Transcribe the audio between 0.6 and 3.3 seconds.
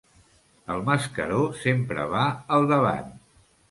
El mascaró sempre va al davant.